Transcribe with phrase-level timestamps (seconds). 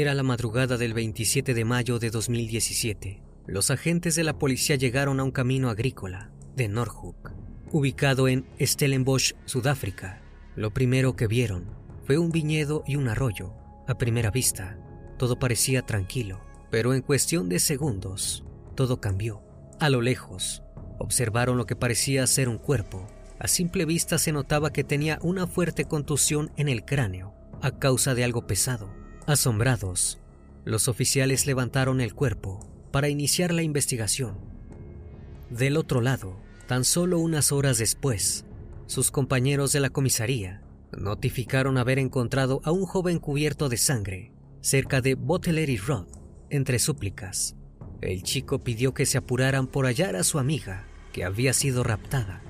[0.00, 3.20] Era la madrugada del 27 de mayo de 2017.
[3.48, 7.32] Los agentes de la policía llegaron a un camino agrícola de Norhook,
[7.72, 10.22] ubicado en Stellenbosch, Sudáfrica.
[10.54, 13.54] Lo primero que vieron fue un viñedo y un arroyo.
[13.88, 14.78] A primera vista,
[15.18, 18.44] todo parecía tranquilo, pero en cuestión de segundos,
[18.76, 19.42] todo cambió.
[19.80, 20.62] A lo lejos,
[21.00, 23.08] observaron lo que parecía ser un cuerpo.
[23.40, 28.14] A simple vista se notaba que tenía una fuerte contusión en el cráneo a causa
[28.14, 29.07] de algo pesado.
[29.28, 30.18] Asombrados,
[30.64, 34.38] los oficiales levantaron el cuerpo para iniciar la investigación.
[35.50, 38.46] Del otro lado, tan solo unas horas después,
[38.86, 40.62] sus compañeros de la comisaría
[40.96, 46.06] notificaron haber encontrado a un joven cubierto de sangre cerca de Botelleri Road,
[46.48, 47.54] entre súplicas.
[48.00, 52.40] El chico pidió que se apuraran por hallar a su amiga, que había sido raptada.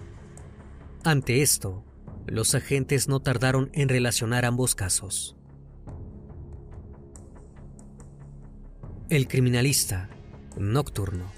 [1.02, 1.84] Ante esto,
[2.28, 5.37] los agentes no tardaron en relacionar ambos casos.
[9.10, 10.10] El criminalista
[10.58, 11.32] nocturno.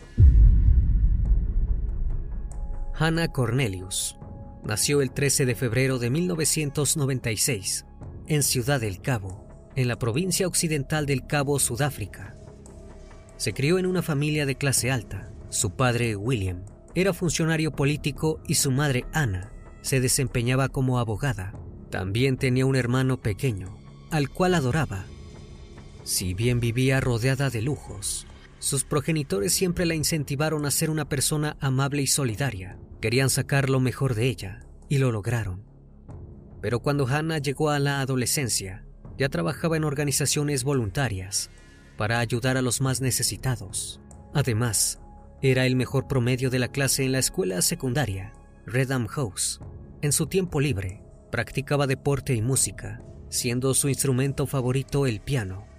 [2.99, 4.19] Hannah Cornelius
[4.65, 7.87] nació el 13 de febrero de 1996
[8.27, 12.35] en Ciudad del Cabo, en la provincia occidental del Cabo, Sudáfrica.
[13.37, 15.31] Se crió en una familia de clase alta.
[15.49, 16.65] Su padre, William,
[16.97, 21.55] era funcionario político y su madre, Anna, se desempeñaba como abogada.
[21.89, 23.79] También tenía un hermano pequeño,
[24.11, 25.07] al cual adoraba
[26.03, 28.27] si bien vivía rodeada de lujos,
[28.59, 32.79] sus progenitores siempre la incentivaron a ser una persona amable y solidaria.
[33.01, 35.65] Querían sacar lo mejor de ella, y lo lograron.
[36.61, 38.85] Pero cuando Hannah llegó a la adolescencia,
[39.17, 41.51] ya trabajaba en organizaciones voluntarias
[41.97, 44.01] para ayudar a los más necesitados.
[44.35, 45.01] Además,
[45.43, 48.35] era el mejor promedio de la clase en la escuela secundaria,
[48.67, 49.61] Redham House.
[50.03, 55.70] En su tiempo libre, practicaba deporte y música, siendo su instrumento favorito el piano.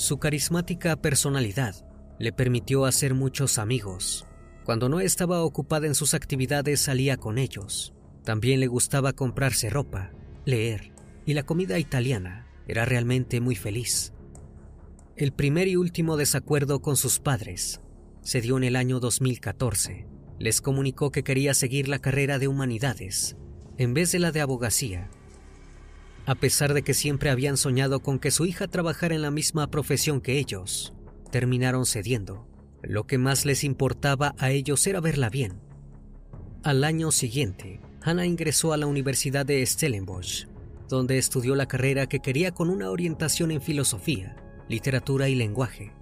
[0.00, 1.74] Su carismática personalidad
[2.18, 4.26] le permitió hacer muchos amigos.
[4.64, 7.92] Cuando no estaba ocupada en sus actividades salía con ellos.
[8.24, 10.10] También le gustaba comprarse ropa,
[10.46, 10.94] leer
[11.26, 12.46] y la comida italiana.
[12.66, 14.14] Era realmente muy feliz.
[15.16, 17.82] El primer y último desacuerdo con sus padres
[18.22, 20.06] se dio en el año 2014.
[20.38, 23.36] Les comunicó que quería seguir la carrera de humanidades
[23.76, 25.10] en vez de la de abogacía
[26.26, 29.70] a pesar de que siempre habían soñado con que su hija trabajara en la misma
[29.70, 30.92] profesión que ellos,
[31.30, 32.46] terminaron cediendo.
[32.82, 35.60] Lo que más les importaba a ellos era verla bien.
[36.62, 40.46] Al año siguiente, Hannah ingresó a la Universidad de Stellenbosch.
[40.88, 44.34] donde estudió la carrera que quería con una orientación en filosofía,
[44.68, 45.92] literatura y lenguaje.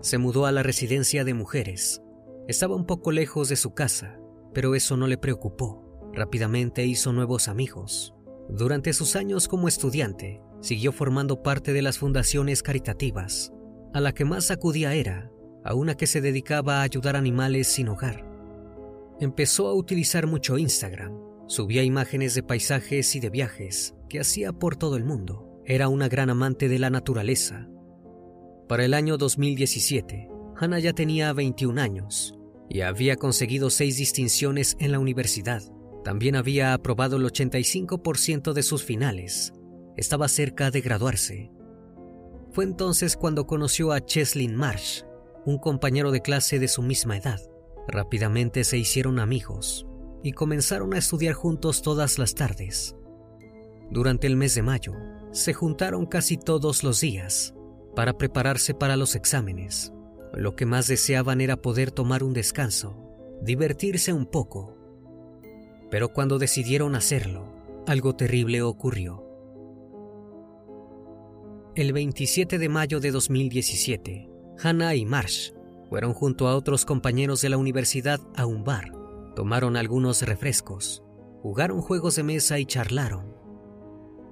[0.00, 2.00] Se mudó a la residencia de mujeres.
[2.48, 4.18] Estaba un poco lejos de su casa,
[4.54, 5.84] pero eso no le preocupó.
[6.14, 8.14] Rápidamente hizo nuevos amigos.
[8.52, 13.52] Durante sus años como estudiante, siguió formando parte de las fundaciones caritativas.
[13.94, 15.30] A la que más acudía era
[15.64, 18.26] a una que se dedicaba a ayudar animales sin hogar.
[19.20, 21.12] Empezó a utilizar mucho Instagram.
[21.46, 25.60] Subía imágenes de paisajes y de viajes que hacía por todo el mundo.
[25.64, 27.68] Era una gran amante de la naturaleza.
[28.68, 32.34] Para el año 2017, Hannah ya tenía 21 años
[32.68, 35.62] y había conseguido seis distinciones en la universidad.
[36.04, 39.52] También había aprobado el 85% de sus finales.
[39.96, 41.50] Estaba cerca de graduarse.
[42.52, 45.02] Fue entonces cuando conoció a Cheslin Marsh,
[45.44, 47.40] un compañero de clase de su misma edad.
[47.86, 49.86] Rápidamente se hicieron amigos
[50.22, 52.96] y comenzaron a estudiar juntos todas las tardes.
[53.90, 54.94] Durante el mes de mayo,
[55.32, 57.54] se juntaron casi todos los días
[57.94, 59.92] para prepararse para los exámenes.
[60.32, 62.96] Lo que más deseaban era poder tomar un descanso,
[63.42, 64.76] divertirse un poco.
[65.90, 67.52] Pero cuando decidieron hacerlo,
[67.86, 69.26] algo terrible ocurrió.
[71.74, 74.30] El 27 de mayo de 2017,
[74.62, 75.52] Hannah y Marsh
[75.88, 78.92] fueron junto a otros compañeros de la universidad a un bar,
[79.34, 81.02] tomaron algunos refrescos,
[81.42, 83.34] jugaron juegos de mesa y charlaron.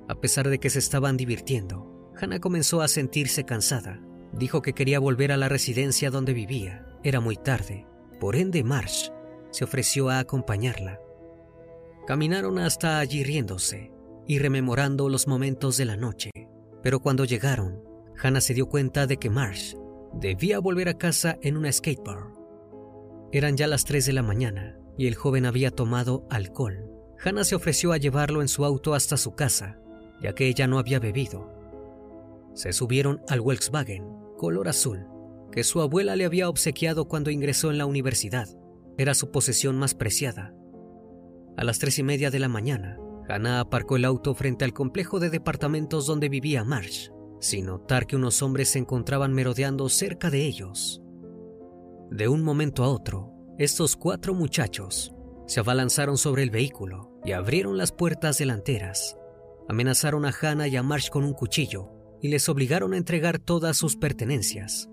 [0.08, 4.00] A pesar de que se estaban divirtiendo, Hannah comenzó a sentirse cansada.
[4.32, 6.86] Dijo que quería volver a la residencia donde vivía.
[7.02, 7.86] Era muy tarde.
[8.20, 9.10] Por ende, Marsh
[9.50, 11.00] se ofreció a acompañarla.
[12.08, 13.92] Caminaron hasta allí riéndose
[14.26, 16.30] y rememorando los momentos de la noche.
[16.82, 17.82] Pero cuando llegaron,
[18.22, 19.74] Hannah se dio cuenta de que Marsh
[20.14, 22.32] Debía volver a casa en una skateboard.
[23.30, 26.90] Eran ya las 3 de la mañana y el joven había tomado alcohol.
[27.22, 29.78] Hannah se ofreció a llevarlo en su auto hasta su casa,
[30.22, 31.52] ya que ella no había bebido.
[32.54, 34.06] Se subieron al Volkswagen,
[34.38, 35.06] color azul,
[35.52, 38.48] que su abuela le había obsequiado cuando ingresó en la universidad.
[38.96, 40.54] Era su posesión más preciada.
[41.58, 42.96] A las tres y media de la mañana,
[43.28, 47.10] Hannah aparcó el auto frente al complejo de departamentos donde vivía Marsh
[47.40, 51.02] sin notar que unos hombres se encontraban merodeando cerca de ellos.
[52.10, 55.14] De un momento a otro, estos cuatro muchachos
[55.46, 59.16] se abalanzaron sobre el vehículo y abrieron las puertas delanteras.
[59.68, 61.90] Amenazaron a Hannah y a Marsh con un cuchillo
[62.20, 64.88] y les obligaron a entregar todas sus pertenencias.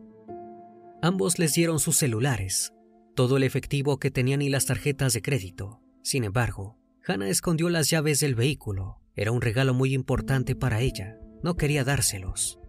[1.02, 2.74] Ambos les dieron sus celulares,
[3.16, 5.85] todo el efectivo que tenían y las tarjetas de crédito.
[6.06, 9.02] Sin embargo, Hannah escondió las llaves del vehículo.
[9.16, 11.18] Era un regalo muy importante para ella.
[11.42, 12.60] No quería dárselos.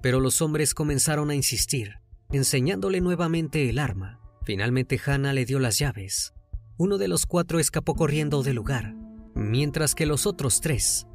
[0.00, 1.94] Pero los hombres comenzaron a insistir,
[2.30, 4.20] enseñándole nuevamente el arma.
[4.44, 6.32] Finalmente Hannah le dio las llaves.
[6.76, 8.94] Uno de los cuatro escapó corriendo del lugar,
[9.34, 11.08] mientras que los otros tres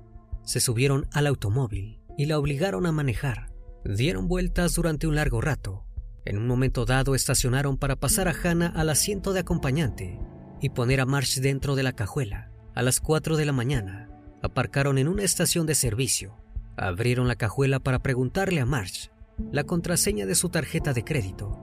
[0.43, 3.49] se subieron al automóvil y la obligaron a manejar.
[3.85, 5.85] Dieron vueltas durante un largo rato.
[6.25, 10.19] En un momento dado estacionaron para pasar a Hannah al asiento de acompañante
[10.61, 12.51] y poner a Marsh dentro de la cajuela.
[12.75, 14.09] A las 4 de la mañana,
[14.41, 16.39] aparcaron en una estación de servicio
[16.81, 19.09] Abrieron la cajuela para preguntarle a Marsh
[19.51, 21.59] la contraseña de su tarjeta de crédito.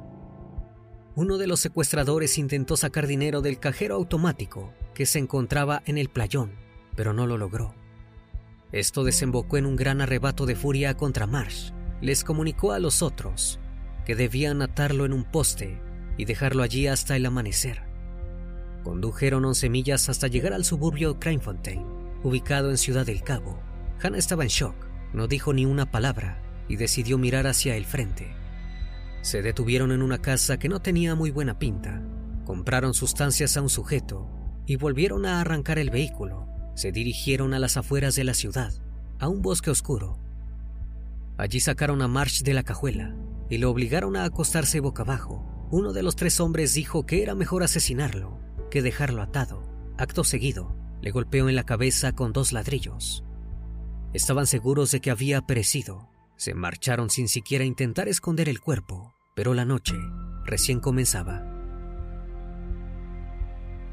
[1.14, 6.10] Uno de los secuestradores intentó sacar dinero del cajero automático que se encontraba en el
[6.10, 6.52] playón,
[6.96, 7.74] pero no lo logró.
[8.72, 11.70] Esto desembocó en un gran arrebato de furia contra Marsh.
[12.02, 13.58] Les comunicó a los otros
[14.04, 15.80] que debían atarlo en un poste
[16.18, 17.85] y dejarlo allí hasta el amanecer.
[18.86, 21.84] Condujeron 11 millas hasta llegar al suburbio Cranefontaine,
[22.22, 23.58] ubicado en Ciudad del Cabo.
[24.00, 24.76] Hannah estaba en shock.
[25.12, 28.32] No dijo ni una palabra y decidió mirar hacia el frente.
[29.22, 32.00] Se detuvieron en una casa que no tenía muy buena pinta.
[32.44, 34.30] Compraron sustancias a un sujeto
[34.66, 36.46] y volvieron a arrancar el vehículo.
[36.76, 38.72] Se dirigieron a las afueras de la ciudad,
[39.18, 40.20] a un bosque oscuro.
[41.38, 43.16] Allí sacaron a Marsh de la cajuela
[43.50, 45.66] y lo obligaron a acostarse boca abajo.
[45.72, 49.62] Uno de los tres hombres dijo que era mejor asesinarlo que dejarlo atado.
[49.98, 53.24] Acto seguido, le golpeó en la cabeza con dos ladrillos.
[54.12, 56.08] Estaban seguros de que había perecido.
[56.36, 59.94] Se marcharon sin siquiera intentar esconder el cuerpo, pero la noche
[60.44, 61.44] recién comenzaba.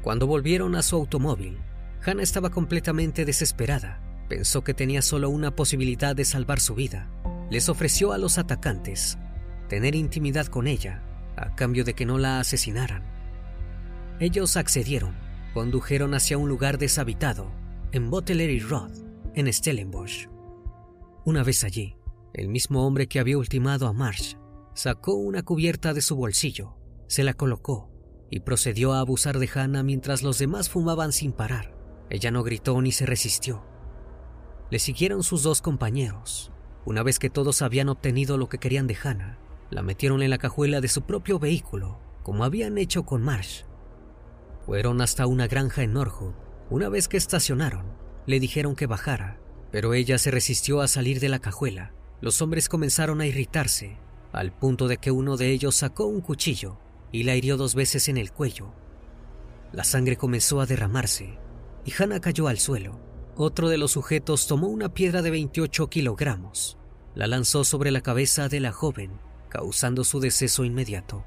[0.02, 1.58] Cuando volvieron a su automóvil,
[2.04, 4.00] Hannah estaba completamente desesperada.
[4.28, 7.10] Pensó que tenía solo una posibilidad de salvar su vida.
[7.50, 9.18] Les ofreció a los atacantes
[9.68, 11.02] tener intimidad con ella
[11.36, 13.13] a cambio de que no la asesinaran.
[14.20, 15.16] Ellos accedieron,
[15.54, 17.50] condujeron hacia un lugar deshabitado
[17.90, 18.92] en Bottlery Road
[19.34, 20.28] en Stellenbosch.
[21.24, 21.96] Una vez allí,
[22.32, 24.36] el mismo hombre que había ultimado a Marsh
[24.74, 26.76] sacó una cubierta de su bolsillo,
[27.08, 27.90] se la colocó
[28.30, 31.74] y procedió a abusar de Hannah mientras los demás fumaban sin parar.
[32.08, 33.64] Ella no gritó ni se resistió.
[34.70, 36.52] le siguieron sus dos compañeros.
[36.84, 39.38] Una vez que todos habían obtenido lo que querían de Hannah,
[39.70, 43.64] la metieron en la cajuela de su propio vehículo, como habían hecho con Marsh.
[44.66, 46.34] Fueron hasta una granja en Norwood.
[46.70, 47.84] Una vez que estacionaron,
[48.26, 49.38] le dijeron que bajara,
[49.70, 51.92] pero ella se resistió a salir de la cajuela.
[52.20, 53.98] Los hombres comenzaron a irritarse,
[54.32, 56.78] al punto de que uno de ellos sacó un cuchillo
[57.12, 58.72] y la hirió dos veces en el cuello.
[59.72, 61.38] La sangre comenzó a derramarse
[61.84, 62.98] y Hannah cayó al suelo.
[63.36, 66.78] Otro de los sujetos tomó una piedra de 28 kilogramos,
[67.14, 71.24] la lanzó sobre la cabeza de la joven, causando su deceso inmediato.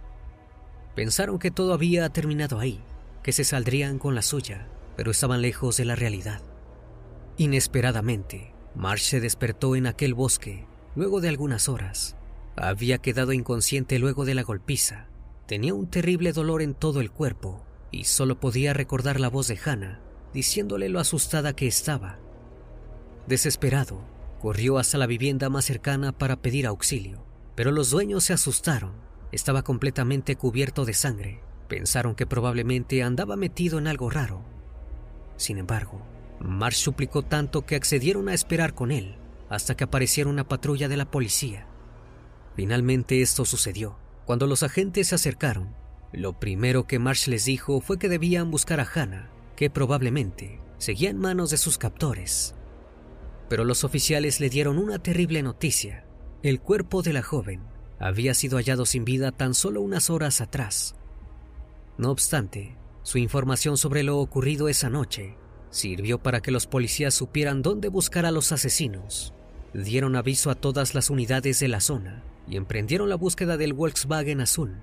[0.96, 2.82] Pensaron que todo había terminado ahí,
[3.28, 6.42] que se saldrían con la suya, pero estaban lejos de la realidad.
[7.36, 10.66] Inesperadamente, Marsh se despertó en aquel bosque
[10.96, 12.16] luego de algunas horas.
[12.56, 15.10] Había quedado inconsciente luego de la golpiza.
[15.46, 19.60] Tenía un terrible dolor en todo el cuerpo y solo podía recordar la voz de
[19.62, 20.00] Hannah
[20.34, 22.20] diciéndole lo asustada que estaba.
[23.28, 24.06] Desesperado,
[24.40, 28.94] corrió hasta la vivienda más cercana para pedir auxilio, pero los dueños se asustaron.
[29.34, 31.42] Estaba completamente cubierto de sangre.
[31.68, 34.42] Pensaron que probablemente andaba metido en algo raro.
[35.36, 36.02] Sin embargo,
[36.40, 39.16] Marsh suplicó tanto que accedieron a esperar con él
[39.50, 41.68] hasta que apareciera una patrulla de la policía.
[42.56, 43.98] Finalmente esto sucedió.
[44.26, 45.74] Cuando los agentes se acercaron,
[46.12, 51.10] lo primero que Marsh les dijo fue que debían buscar a Hannah que probablemente seguía
[51.10, 52.56] en manos de sus captores.
[53.50, 56.06] Pero los oficiales le dieron una terrible noticia.
[56.44, 57.62] El cuerpo de la joven
[58.00, 60.96] había sido hallado sin vida tan solo unas horas atrás.
[61.98, 65.36] No obstante, su información sobre lo ocurrido esa noche
[65.70, 69.34] sirvió para que los policías supieran dónde buscar a los asesinos.
[69.74, 74.42] Dieron aviso a todas las unidades de la zona y emprendieron la búsqueda del Volkswagen
[74.42, 74.78] azul.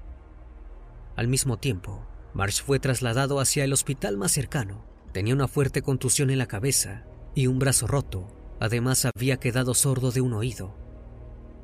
[1.16, 2.04] Al mismo tiempo,
[2.34, 4.84] Marsh fue trasladado hacia el hospital más cercano.
[5.12, 7.04] Tenía una fuerte contusión en la cabeza
[7.34, 8.26] y un brazo roto.
[8.60, 10.76] Además había quedado sordo de un oído.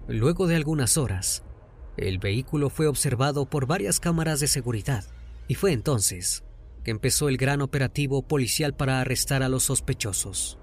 [0.06, 1.42] Luego de algunas horas,
[1.96, 5.04] el vehículo fue observado por varias cámaras de seguridad
[5.50, 6.44] y fue entonces
[6.84, 10.60] que empezó el gran operativo policial para arrestar a los sospechosos.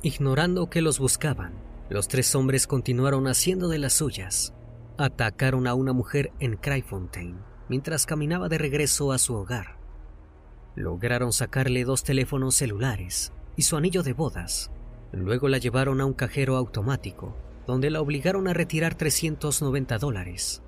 [0.00, 1.54] Ignorando que los buscaban,
[1.90, 4.54] los tres hombres continuaron haciendo de las suyas.
[4.96, 9.80] Atacaron a una mujer en Cryfontaine mientras caminaba de regreso a su hogar.
[10.76, 14.70] Lograron sacarle dos teléfonos celulares y su anillo de bodas.
[15.10, 20.62] Luego la llevaron a un cajero automático, donde la obligaron a retirar 390 dólares.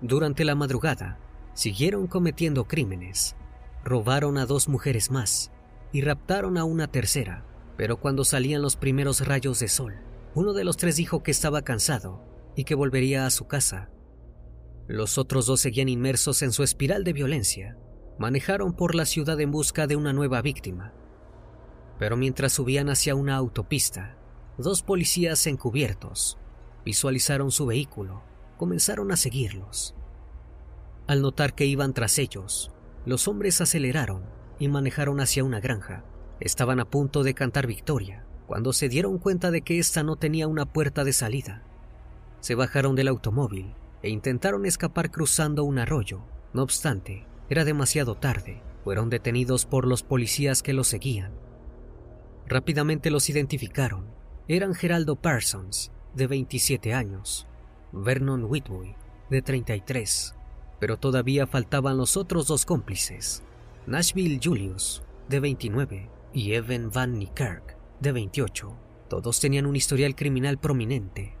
[0.00, 1.18] Durante la madrugada,
[1.58, 3.36] siguieron cometiendo crímenes.
[3.84, 5.50] Robaron a dos mujeres más
[5.92, 7.44] y raptaron a una tercera,
[7.76, 9.96] pero cuando salían los primeros rayos de sol,
[10.34, 12.24] uno de los tres dijo que estaba cansado
[12.54, 13.90] y que volvería a su casa
[14.88, 17.76] los otros dos seguían inmersos en su espiral de violencia.
[18.18, 20.94] Manejaron por la ciudad en busca de una nueva víctima.
[21.98, 24.16] Pero mientras subían hacia una autopista,
[24.56, 26.38] dos policías encubiertos
[26.86, 28.22] visualizaron su vehículo,
[28.56, 29.94] comenzaron a seguirlos.
[31.08, 32.70] Al notar que iban tras ellos,
[33.06, 34.24] los hombres aceleraron
[34.58, 36.04] y manejaron hacia una granja.
[36.38, 40.46] Estaban a punto de cantar victoria cuando se dieron cuenta de que ésta no tenía
[40.48, 41.62] una puerta de salida.
[42.40, 46.20] Se bajaron del automóvil e intentaron escapar cruzando un arroyo.
[46.52, 48.62] No obstante, era demasiado tarde.
[48.84, 51.32] Fueron detenidos por los policías que los seguían.
[52.46, 54.06] Rápidamente los identificaron.
[54.46, 57.46] Eran Geraldo Parsons, de 27 años,
[57.92, 58.94] Vernon Whitboy,
[59.30, 60.34] de 33,
[60.78, 63.42] pero todavía faltaban los otros dos cómplices,
[63.86, 68.72] Nashville Julius, de 29, y Evan Van Niekerk, de 28.
[69.08, 71.38] Todos tenían un historial criminal prominente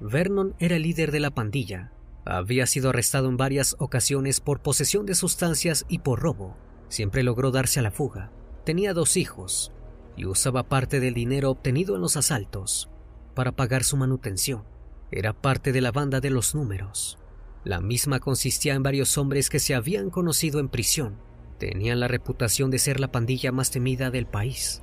[0.00, 1.92] Vernon era el líder de la pandilla.
[2.24, 6.56] Había sido arrestado en varias ocasiones por posesión de sustancias y por robo.
[6.88, 8.32] Siempre logró darse a la fuga.
[8.64, 9.72] Tenía dos hijos
[10.16, 12.88] y usaba parte del dinero obtenido en los asaltos
[13.34, 14.64] para pagar su manutención.
[15.10, 17.18] Era parte de la banda de los números.
[17.64, 21.16] La misma consistía en varios hombres que se habían conocido en prisión.
[21.58, 24.82] Tenían la reputación de ser la pandilla más temida del país.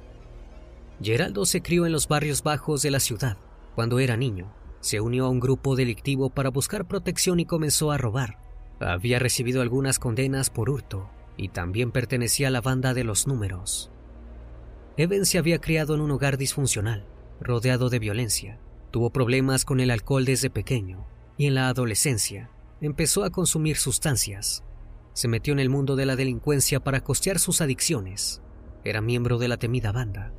[1.01, 3.37] Geraldo se crió en los barrios bajos de la ciudad
[3.75, 7.97] cuando era niño se unió a un grupo delictivo para buscar protección y comenzó a
[7.97, 8.39] robar.
[8.79, 13.91] Había recibido algunas condenas por hurto y también pertenecía a la banda de los números.
[14.95, 17.05] Evan se había criado en un hogar disfuncional,
[17.39, 18.59] rodeado de violencia.
[18.91, 21.05] Tuvo problemas con el alcohol desde pequeño
[21.37, 22.49] y en la adolescencia
[22.81, 24.63] empezó a consumir sustancias.
[25.13, 28.41] Se metió en el mundo de la delincuencia para costear sus adicciones.
[28.83, 30.31] Era miembro de la temida banda.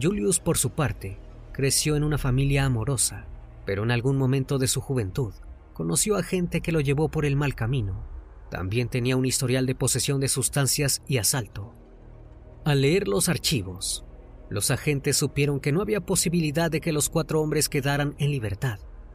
[0.00, 1.18] Julius, por su parte,
[1.54, 3.28] Creció en una familia amorosa,
[3.64, 5.32] pero en algún momento de su juventud
[5.72, 8.04] conoció a gente que lo llevó por el mal camino.
[8.50, 11.72] También tenía un historial de posesión de sustancias y asalto.
[12.64, 14.04] Al leer los archivos,
[14.50, 18.78] Los agentes supieron que no había posibilidad de que los cuatro hombres quedaran en libertad,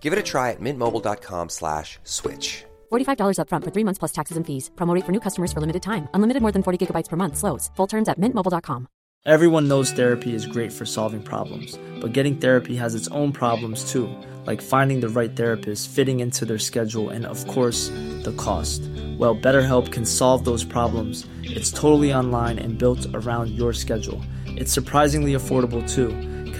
[0.00, 2.64] Give it a try at mintmobile.com slash switch.
[2.90, 4.70] $45 upfront for three months plus taxes and fees.
[4.76, 6.08] Promo rate for new customers for limited time.
[6.14, 7.36] Unlimited more than 40 gigabytes per month.
[7.36, 7.70] Slows.
[7.76, 8.88] Full terms at mintmobile.com.
[9.26, 13.92] Everyone knows therapy is great for solving problems, but getting therapy has its own problems
[13.92, 14.08] too,
[14.46, 17.90] like finding the right therapist, fitting into their schedule, and of course,
[18.24, 18.80] the cost.
[19.18, 21.26] Well, BetterHelp can solve those problems.
[21.42, 24.22] It's totally online and built around your schedule.
[24.46, 26.08] It's surprisingly affordable too.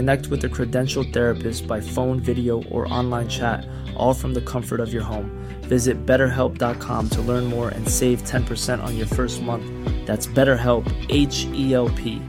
[0.01, 4.81] Connect with a credentialed therapist by phone, video, or online chat, all from the comfort
[4.81, 5.31] of your home.
[5.69, 9.67] Visit betterhelp.com to learn more and save 10% on your first month.
[10.07, 12.23] That's BetterHelp, H E L P.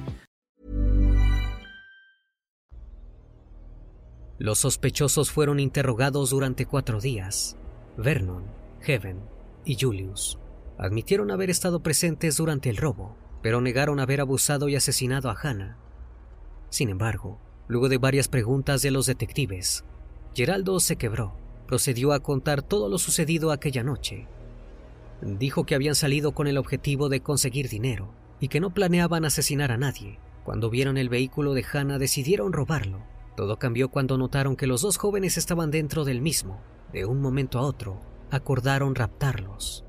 [4.37, 7.55] Los sospechosos fueron interrogados durante cuatro días.
[7.95, 8.47] Vernon,
[8.81, 9.21] Heaven
[9.63, 10.37] y Julius
[10.77, 15.77] admitieron haber estado presentes durante el robo, pero negaron haber abusado y asesinado a Hannah.
[16.69, 17.39] Sin embargo,
[17.71, 19.85] luego de varias preguntas de los detectives,
[20.35, 21.37] Geraldo se quebró,
[21.67, 24.27] procedió a contar todo lo sucedido aquella noche.
[25.21, 29.71] Dijo que habían salido con el objetivo de conseguir dinero y que no planeaban asesinar
[29.71, 30.19] a nadie.
[30.43, 33.05] Cuando vieron el vehículo de Hannah decidieron robarlo.
[33.37, 36.61] Todo cambió cuando notaron que los dos jóvenes estaban dentro del mismo.
[36.91, 38.01] De un momento a otro,
[38.31, 39.85] acordaron raptarlos.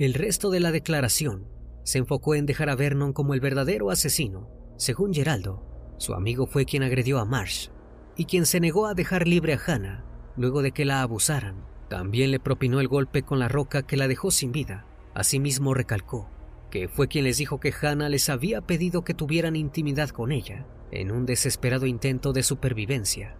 [0.00, 1.46] El resto de la declaración
[1.84, 4.48] se enfocó en dejar a Vernon como el verdadero asesino.
[4.78, 7.68] Según Geraldo, su amigo fue quien agredió a Marsh
[8.16, 10.04] y quien se negó a dejar libre a Hannah
[10.36, 11.64] luego de que la abusaran.
[11.88, 14.86] También le propinó el golpe con la roca que la dejó sin vida.
[15.14, 16.28] Asimismo recalcó
[16.72, 20.66] que fue quien les dijo que Hannah les había pedido que tuvieran intimidad con ella
[20.90, 23.36] en un desesperado intento de supervivencia.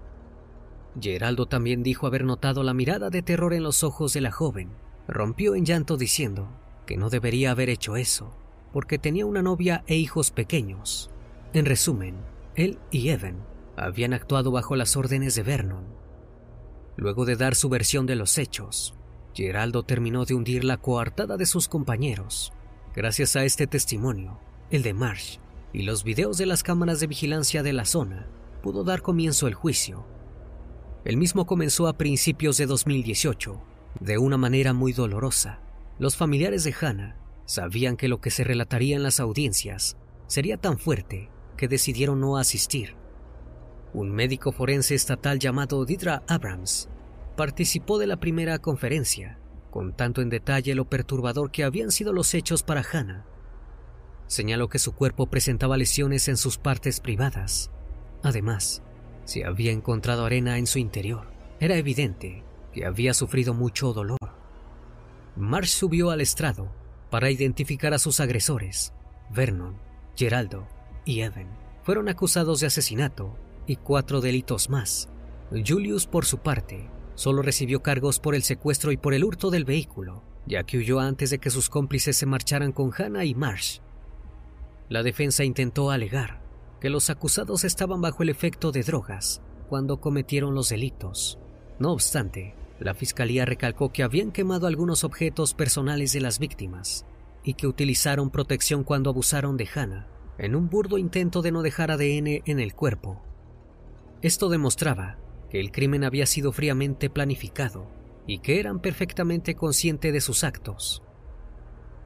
[1.00, 4.70] Geraldo también dijo haber notado la mirada de terror en los ojos de la joven.
[5.08, 6.48] Rompió en llanto diciendo
[6.84, 8.36] que no debería haber hecho eso,
[8.70, 11.10] porque tenía una novia e hijos pequeños.
[11.54, 12.16] En resumen,
[12.54, 13.44] él y Evan
[13.76, 15.86] habían actuado bajo las órdenes de Vernon.
[16.96, 18.94] Luego de dar su versión de los hechos,
[19.34, 22.52] Geraldo terminó de hundir la coartada de sus compañeros.
[22.94, 24.38] Gracias a este testimonio,
[24.70, 25.38] el de Marsh
[25.72, 28.28] y los videos de las cámaras de vigilancia de la zona,
[28.62, 30.06] pudo dar comienzo el juicio.
[31.04, 33.60] El mismo comenzó a principios de 2018,
[34.00, 35.60] de una manera muy dolorosa.
[35.98, 40.78] Los familiares de Hannah sabían que lo que se relataría en las audiencias sería tan
[40.78, 41.30] fuerte
[41.62, 42.96] que decidieron no asistir.
[43.94, 46.88] Un médico forense estatal llamado Didra Abrams
[47.36, 49.38] participó de la primera conferencia,
[49.70, 53.26] contando en detalle lo perturbador que habían sido los hechos para Hannah.
[54.26, 57.70] Señaló que su cuerpo presentaba lesiones en sus partes privadas.
[58.24, 58.82] Además,
[59.24, 61.28] se había encontrado arena en su interior.
[61.60, 64.18] Era evidente que había sufrido mucho dolor.
[65.36, 66.72] Marsh subió al estrado
[67.08, 68.92] para identificar a sus agresores.
[69.30, 69.76] Vernon,
[70.16, 70.66] Geraldo
[71.04, 71.48] y Evan
[71.82, 73.36] fueron acusados de asesinato
[73.66, 75.08] y cuatro delitos más.
[75.50, 79.64] Julius, por su parte, solo recibió cargos por el secuestro y por el hurto del
[79.64, 83.80] vehículo, ya que huyó antes de que sus cómplices se marcharan con Hannah y Marsh.
[84.88, 86.40] La defensa intentó alegar
[86.80, 91.38] que los acusados estaban bajo el efecto de drogas cuando cometieron los delitos.
[91.78, 97.06] No obstante, la fiscalía recalcó que habían quemado algunos objetos personales de las víctimas
[97.44, 101.90] y que utilizaron protección cuando abusaron de Hannah en un burdo intento de no dejar
[101.90, 103.22] ADN en el cuerpo.
[104.22, 105.18] Esto demostraba
[105.50, 107.86] que el crimen había sido fríamente planificado
[108.26, 111.02] y que eran perfectamente conscientes de sus actos.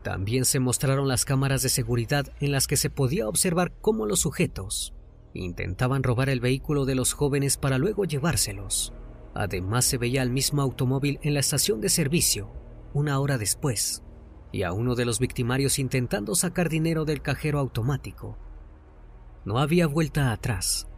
[0.03, 4.21] También se mostraron las cámaras de seguridad en las que se podía observar cómo los
[4.21, 4.95] sujetos
[5.35, 8.95] intentaban robar el vehículo de los jóvenes para luego llevárselos.
[9.35, 12.51] Además se veía el mismo automóvil en la estación de servicio
[12.95, 14.03] una hora después
[14.53, 18.37] y a uno de los victimarios intentando sacar dinero del cajero automático.
[19.45, 20.89] No había vuelta atrás.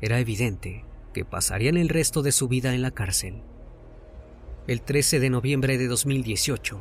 [0.00, 3.42] Era evidente que pasarían el resto de su vida en la cárcel.
[4.66, 6.78] El 13 de noviembre de 2018,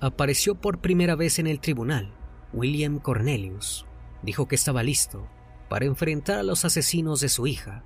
[0.00, 2.12] apareció por primera vez en el tribunal.
[2.52, 3.86] William Cornelius
[4.22, 5.26] dijo que estaba listo
[5.68, 7.84] para enfrentar a los asesinos de su hija.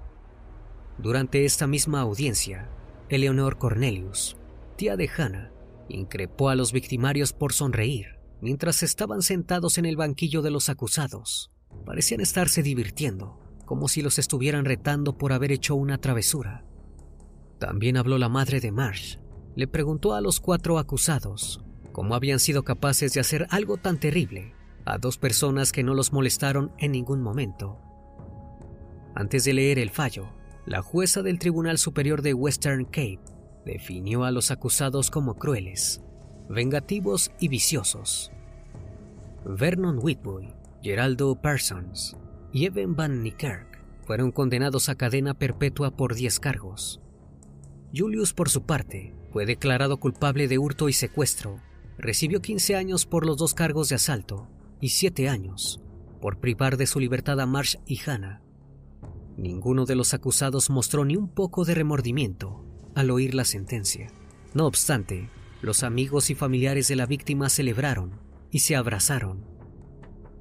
[0.99, 2.69] Durante esta misma audiencia,
[3.09, 4.37] Eleanor Cornelius,
[4.77, 5.51] tía de Hannah,
[5.89, 11.51] increpó a los victimarios por sonreír mientras estaban sentados en el banquillo de los acusados.
[11.87, 13.41] Parecían estarse divirtiendo.
[13.65, 16.67] como si los estuvieran retando por haber hecho una travesura.
[17.59, 19.17] También habló la madre de Marsh.
[19.57, 24.53] Le preguntó a los cuatro acusados cómo habían sido capaces de hacer algo tan terrible
[24.85, 27.79] a dos personas que no los molestaron en ningún momento.
[29.15, 30.29] Antes de leer el fallo,
[30.67, 33.21] la jueza del Tribunal Superior de Western Cape
[33.65, 36.03] definió a los acusados como crueles,
[36.49, 38.31] vengativos y viciosos.
[39.45, 42.17] Vernon Whitboy, Geraldo Parsons
[42.53, 47.01] y Evan Van Niekerk fueron condenados a cadena perpetua por 10 cargos.
[47.95, 51.61] Julius, por su parte, fue declarado culpable de hurto y secuestro.
[51.97, 54.49] Recibió 15 años por los dos cargos de asalto
[54.81, 55.81] y 7 años
[56.21, 58.41] por privar de su libertad a Marsh y Hannah.
[59.37, 64.09] Ninguno de los acusados mostró ni un poco de remordimiento al oír la sentencia.
[64.55, 65.29] No obstante,
[65.63, 69.45] los amigos y familiares de la víctima celebraron y se abrazaron.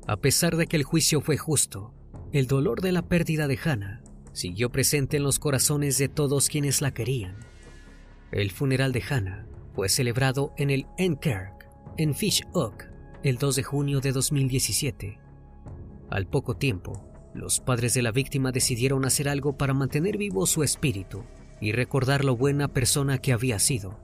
[0.07, 1.93] A pesar de que el juicio fue justo,
[2.31, 6.81] el dolor de la pérdida de Hannah siguió presente en los corazones de todos quienes
[6.81, 7.37] la querían.
[8.31, 12.89] El funeral de Hannah fue celebrado en el Enkirk, en Fish Oak,
[13.23, 15.19] el 2 de junio de 2017.
[16.09, 20.63] Al poco tiempo, los padres de la víctima decidieron hacer algo para mantener vivo su
[20.63, 21.23] espíritu
[21.63, 23.97] y recordar lo buena persona que había sido.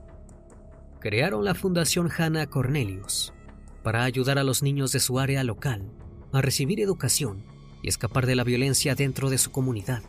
[0.98, 3.34] Crearon la Fundación Hannah Cornelius
[3.82, 5.92] para ayudar a los niños de su área local
[6.32, 7.44] a recibir educación
[7.82, 10.02] y escapar de la violencia dentro de su comunidad.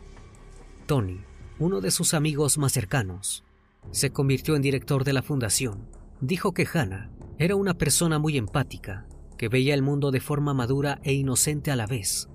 [0.86, 1.20] Tony,
[1.58, 3.44] uno de sus amigos más cercanos,
[3.90, 5.88] se convirtió en director de la fundación.
[6.20, 11.00] Dijo que Hannah era una persona muy empática, que veía el mundo de forma madura
[11.02, 12.28] e inocente a la vez.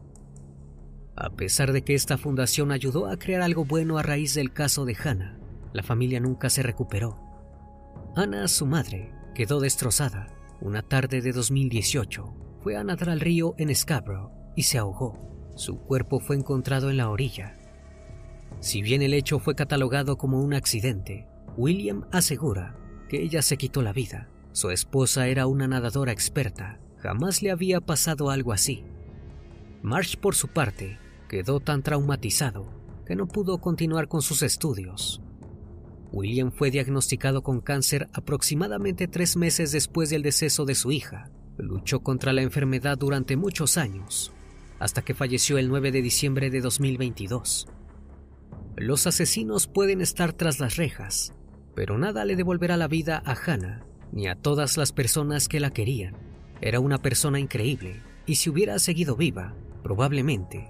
[1.20, 4.86] A pesar de que esta fundación ayudó a crear algo bueno a raíz del caso
[4.86, 5.40] de Hannah,
[5.74, 7.20] la familia nunca se recuperó.
[8.16, 10.28] Ana, su madre, quedó destrozada.
[10.62, 15.54] Una tarde de 2018 fue a nadar al río en Scarborough y se ahogó.
[15.56, 17.58] Su cuerpo fue encontrado en la orilla.
[18.60, 21.28] Si bien el hecho fue catalogado como un accidente,
[21.58, 22.78] William asegura
[23.10, 24.30] que ella se quitó la vida.
[24.52, 26.80] Su esposa era una nadadora experta.
[26.98, 28.84] Jamás le había pasado algo así.
[29.82, 35.22] Marsh, por su parte, quedó tan traumatizado que no pudo continuar con sus estudios.
[36.12, 41.30] William fue diagnosticado con cáncer aproximadamente tres meses después del deceso de su hija.
[41.58, 44.34] Luchó contra la enfermedad durante muchos años,
[44.80, 47.68] hasta que falleció el 9 de diciembre de 2022.
[48.76, 51.34] Los asesinos pueden estar tras las rejas,
[51.76, 55.72] pero nada le devolverá la vida a Hannah ni a todas las personas que la
[55.72, 56.16] querían.
[56.62, 60.70] Era una persona increíble, y si hubiera seguido viva, probablemente